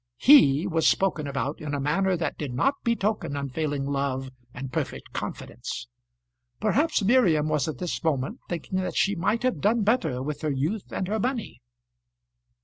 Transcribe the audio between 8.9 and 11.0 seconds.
she might have done better with her youth